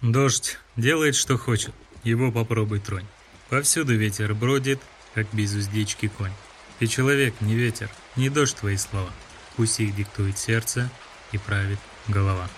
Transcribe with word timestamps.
Дождь 0.00 0.58
делает, 0.76 1.16
что 1.16 1.36
хочет, 1.36 1.74
его 2.04 2.30
попробуй 2.30 2.78
тронь. 2.78 3.06
Повсюду 3.48 3.96
ветер 3.96 4.32
бродит, 4.32 4.80
как 5.14 5.26
без 5.32 5.54
уздечки 5.54 6.06
конь. 6.06 6.32
Ты 6.78 6.86
человек, 6.86 7.34
не 7.40 7.56
ветер, 7.56 7.90
не 8.14 8.28
дождь 8.28 8.56
твои 8.56 8.76
слова. 8.76 9.10
Пусть 9.56 9.80
их 9.80 9.96
диктует 9.96 10.38
сердце 10.38 10.88
и 11.32 11.38
правит 11.38 11.78
голова. 12.06 12.48